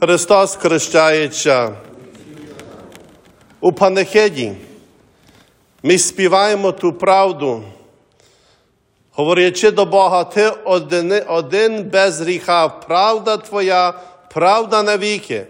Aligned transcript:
Христос 0.00 0.56
хрещається. 0.56 1.72
У 3.60 3.72
панихиді 3.72 4.52
ми 5.82 5.98
співаємо 5.98 6.72
ту 6.72 6.92
правду, 6.92 7.62
говорячи 9.12 9.70
до 9.70 9.86
Бога, 9.86 10.24
Ти 10.24 10.48
один, 10.64 11.22
один 11.26 11.84
без 11.84 12.20
гріха, 12.20 12.68
правда 12.68 13.36
Твоя, 13.36 13.94
правда 14.34 14.82
навіки, 14.82 15.46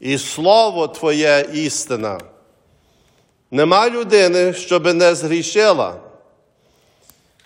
і 0.00 0.18
Слово 0.18 0.88
Твоє 0.88 1.46
істина. 1.52 2.20
Нема 3.50 3.90
людини, 3.90 4.52
щоби 4.52 4.94
не 4.94 5.14
згрішила. 5.14 5.94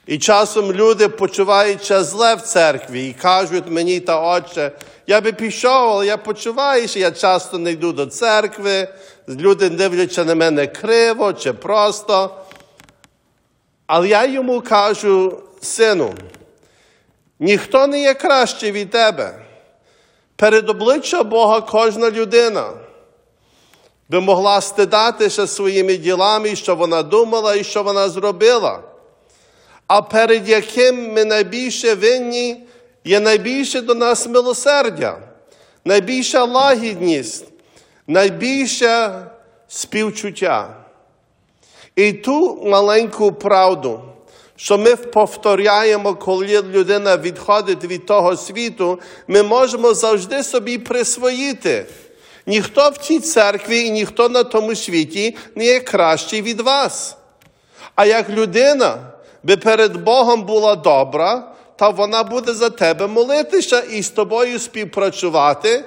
І 0.08 0.18
часом 0.18 0.72
люди 0.72 1.08
почуваються 1.08 2.04
зле 2.04 2.34
в 2.34 2.40
церкві 2.40 3.08
і 3.08 3.12
кажуть 3.12 3.64
мені 3.66 4.00
та 4.00 4.20
отче, 4.20 4.72
я 5.06 5.20
би 5.20 5.32
пішов, 5.32 5.90
але 5.90 6.06
я 6.06 6.16
почуваю, 6.16 6.88
що 6.88 6.98
я 6.98 7.10
часто 7.10 7.58
не 7.58 7.72
йду 7.72 7.92
до 7.92 8.06
церкви, 8.06 8.88
люди 9.28 9.68
дивляться 9.68 10.24
на 10.24 10.34
мене 10.34 10.66
криво 10.66 11.32
чи 11.32 11.52
просто. 11.52 12.30
Але 13.86 14.08
я 14.08 14.26
йому 14.26 14.60
кажу, 14.60 15.42
сину, 15.60 16.14
ніхто 17.38 17.86
не 17.86 18.00
є 18.00 18.14
краще 18.14 18.72
від 18.72 18.90
тебе. 18.90 19.38
Перед 20.36 20.70
обличчя 20.70 21.22
Бога 21.22 21.60
кожна 21.60 22.10
людина 22.10 22.70
би 24.08 24.20
могла 24.20 24.60
стидатися 24.60 25.46
своїми 25.46 25.96
ділами, 25.96 26.56
що 26.56 26.76
вона 26.76 27.02
думала 27.02 27.54
і 27.54 27.64
що 27.64 27.82
вона 27.82 28.08
зробила. 28.08 28.87
А 29.88 30.02
перед 30.02 30.48
яким 30.48 31.12
ми 31.12 31.24
найбільше 31.24 31.94
винні, 31.94 32.62
є 33.04 33.20
найбільше 33.20 33.80
до 33.80 33.94
нас 33.94 34.26
милосердя, 34.26 35.18
найбільша 35.84 36.44
лагідність, 36.44 37.44
найбільше 38.06 39.12
співчуття. 39.68 40.76
І 41.96 42.12
ту 42.12 42.62
маленьку 42.64 43.32
правду, 43.32 44.00
що 44.56 44.78
ми 44.78 44.96
повторяємо, 44.96 46.14
коли 46.14 46.62
людина 46.62 47.16
відходить 47.16 47.84
від 47.84 48.06
того 48.06 48.36
світу, 48.36 49.00
ми 49.28 49.42
можемо 49.42 49.94
завжди 49.94 50.42
собі 50.42 50.78
присвоїти. 50.78 51.86
Ніхто 52.46 52.90
в 52.90 52.96
цій 52.96 53.18
церкві 53.18 53.80
і 53.80 53.90
ніхто 53.90 54.28
на 54.28 54.44
тому 54.44 54.74
світі 54.74 55.36
не 55.54 55.64
є 55.64 55.80
кращий 55.80 56.42
від 56.42 56.60
вас. 56.60 57.16
А 57.94 58.06
як 58.06 58.30
людина 58.30 58.98
би 59.42 59.56
перед 59.56 59.96
Богом 59.96 60.42
була 60.42 60.76
добра, 60.76 61.52
та 61.76 61.88
вона 61.88 62.24
буде 62.24 62.54
за 62.54 62.70
тебе 62.70 63.06
молитися 63.06 63.80
і 63.80 64.02
з 64.02 64.10
тобою 64.10 64.58
співпрацювати. 64.58 65.84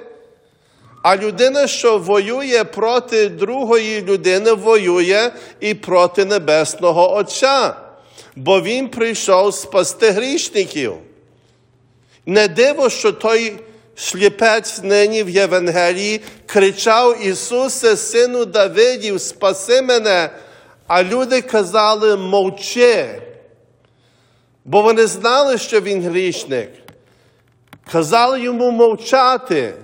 А 1.02 1.16
людина, 1.16 1.66
що 1.66 1.98
воює 1.98 2.64
проти 2.64 3.28
другої 3.28 4.02
людини, 4.02 4.52
воює 4.52 5.30
і 5.60 5.74
проти 5.74 6.24
Небесного 6.24 7.14
Отця, 7.16 7.74
бо 8.36 8.60
Він 8.60 8.88
прийшов 8.88 9.54
спасти 9.54 10.10
грішників. 10.10 10.94
Не 12.26 12.48
диво, 12.48 12.90
що 12.90 13.12
той 13.12 13.56
сліпець 13.96 14.82
нині 14.82 15.22
в 15.22 15.28
Євангелії 15.28 16.20
кричав 16.46 17.26
Ісусе, 17.26 17.96
Сину 17.96 18.44
Давидів, 18.44 19.20
спаси 19.20 19.82
мене, 19.82 20.30
а 20.86 21.02
люди 21.02 21.42
казали 21.42 22.16
мовчи, 22.16 23.22
бо 24.64 24.82
вони 24.82 25.06
знали, 25.06 25.58
що 25.58 25.80
він 25.80 26.02
грішник. 26.02 26.70
Казали 27.92 28.40
йому 28.40 28.70
мовчати, 28.70 29.74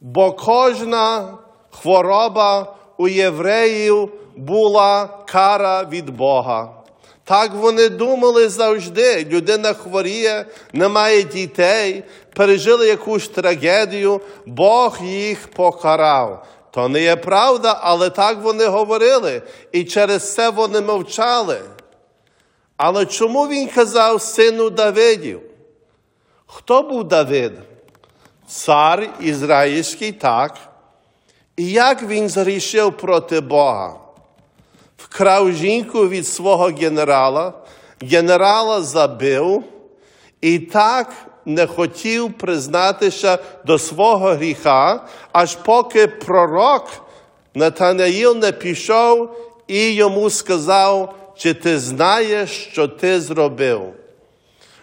бо 0.00 0.32
кожна 0.32 1.38
хвороба 1.70 2.76
у 2.96 3.08
євреїв 3.08 4.08
була 4.36 5.08
кара 5.26 5.84
від 5.84 6.10
Бога. 6.10 6.80
Так 7.24 7.54
вони 7.54 7.88
думали 7.88 8.48
завжди. 8.48 9.24
Людина 9.24 9.72
хворіє, 9.72 10.46
не 10.72 10.88
має 10.88 11.22
дітей, 11.22 12.04
пережили 12.34 12.86
якусь 12.86 13.28
трагедію, 13.28 14.20
Бог 14.46 14.98
їх 15.04 15.48
покарав. 15.48 16.46
То 16.70 16.88
не 16.88 17.02
є 17.02 17.16
правда, 17.16 17.80
але 17.82 18.10
так 18.10 18.42
вони 18.42 18.66
говорили, 18.66 19.42
і 19.72 19.84
через 19.84 20.34
це 20.34 20.50
вони 20.50 20.80
мовчали. 20.80 21.60
Але 22.82 23.06
чому 23.06 23.48
він 23.48 23.68
казав 23.68 24.22
сину 24.22 24.70
Давидів? 24.70 25.40
Хто 26.46 26.82
був 26.82 27.04
Давид? 27.04 27.52
Цар 28.48 29.08
ізраїльський, 29.20 30.12
так. 30.12 30.56
І 31.56 31.70
як 31.70 32.02
він 32.02 32.28
зрішив 32.28 32.96
проти 32.96 33.40
Бога? 33.40 33.94
Вкрав 34.96 35.52
жінку 35.52 36.08
від 36.08 36.26
свого 36.26 36.64
генерала, 36.64 37.52
генерала 38.02 38.82
забив 38.82 39.64
і 40.40 40.58
так 40.58 41.12
не 41.44 41.66
хотів 41.66 42.32
признатися 42.32 43.38
до 43.64 43.78
свого 43.78 44.28
гріха, 44.28 45.06
аж 45.32 45.54
поки 45.56 46.06
пророк 46.06 46.88
Натанаїл 47.54 48.36
не 48.36 48.52
пішов 48.52 49.36
і 49.66 49.94
йому 49.94 50.30
сказав, 50.30 51.19
чи 51.40 51.54
ти 51.54 51.78
знаєш, 51.78 52.50
що 52.50 52.88
ти 52.88 53.20
зробив. 53.20 53.80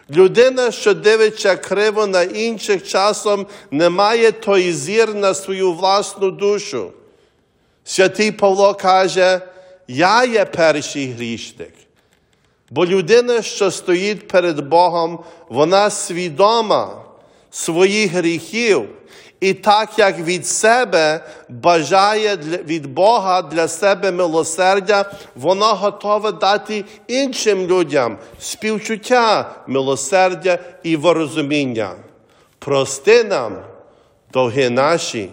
Людина, 0.10 0.72
що 0.72 0.94
дивиться 0.94 1.56
криво 1.56 2.08
на 2.08 2.24
інших 2.24 2.88
часом, 2.88 3.48
не 3.72 3.90
має 3.90 4.32
той 4.32 4.72
зір 4.72 5.16
на 5.16 5.34
свою 5.34 5.74
власну 5.74 6.32
душу. 6.32 6.92
Святий 7.84 8.32
Павло 8.32 8.74
каже, 8.74 9.42
я 9.88 10.26
є 10.26 10.46
перший 10.46 11.12
грішник. 11.12 11.74
Бо 12.70 12.86
людина, 12.86 13.42
що 13.42 13.72
стоїть 13.72 14.28
перед 14.28 14.60
Богом, 14.60 15.24
вона 15.50 15.90
свідома 15.90 17.04
своїх 17.52 18.12
гріхів. 18.12 18.90
І 19.40 19.54
так 19.54 19.90
як 20.00 20.20
від 20.20 20.48
себе 20.48 21.26
бажає 21.50 22.36
від 22.66 22.86
Бога 22.86 23.42
для 23.42 23.68
себе 23.68 24.12
милосердя, 24.12 25.12
вона 25.36 25.74
готова 25.74 26.32
дати 26.32 26.86
іншим 27.08 27.68
людям 27.68 28.18
співчуття, 28.40 29.56
милосердя 29.68 30.60
і 30.84 30.96
ворозуміння. 30.96 31.92
Прости 32.60 33.24
нам, 33.24 33.58
довги 34.34 34.70
наші, 34.70 35.30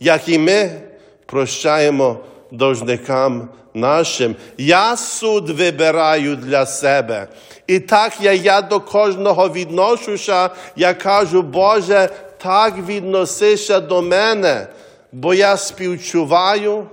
як 0.00 0.28
і 0.28 0.38
ми 0.38 0.80
прощаємо 1.26 2.18
должникам 2.50 3.50
нашим. 3.74 4.36
Я 4.58 4.96
суд 4.96 5.50
вибираю 5.50 6.36
для 6.36 6.66
себе. 6.66 7.28
І 7.66 7.80
так 7.80 8.12
я, 8.20 8.32
я 8.32 8.62
до 8.62 8.80
кожного 8.80 9.48
відношуся, 9.48 10.50
я 10.76 10.94
кажу, 10.94 11.42
Боже, 11.42 12.08
так 12.38 12.74
відносися 12.86 13.80
до 13.80 14.02
мене, 14.02 14.66
бо 15.12 15.34
я 15.34 15.56
співчуваю, 15.56 16.86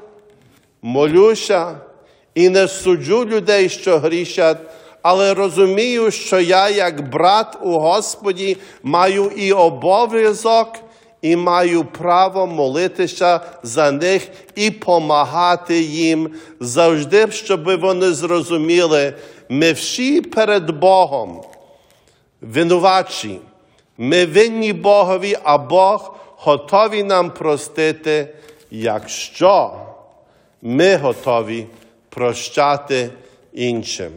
молюся 0.82 1.76
і 2.36 2.50
не 2.50 2.68
суджу 2.68 3.26
людей, 3.26 3.70
що 3.70 4.00
грішать, 4.00 4.58
але 5.02 5.34
розумію, 5.34 6.12
що 6.12 6.40
я, 6.40 6.70
як 6.70 7.10
брат 7.10 7.58
у 7.62 7.80
Господі, 7.80 8.58
маю 8.84 9.32
і 9.36 9.52
обов'язок. 9.52 10.68
І 11.22 11.36
маю 11.36 11.86
право 11.86 12.48
молитися 12.48 13.40
за 13.64 13.92
них 13.92 14.28
і 14.56 14.72
помагати 14.72 15.82
їм 15.82 16.30
завжди, 16.60 17.32
щоб 17.32 17.80
вони 17.80 18.12
зрозуміли, 18.12 19.14
ми 19.50 19.72
всі 19.72 20.22
перед 20.22 20.72
Богом 20.72 21.44
винувачі. 22.42 23.40
Ми 23.98 24.26
винні 24.26 24.74
Богові, 24.74 25.38
а 25.44 25.58
Бог 25.58 26.16
готовий 26.38 27.04
нам 27.04 27.32
простити, 27.32 28.36
якщо 28.72 29.74
ми 30.62 30.96
готові 30.96 31.68
прощати 32.10 33.10
іншим. 33.54 34.12